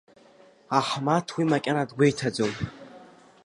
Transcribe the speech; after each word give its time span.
Аҳмаҭ 0.77 1.27
уи 1.35 1.49
макьана 1.51 1.89
дгәеиҭаӡом. 1.89 2.53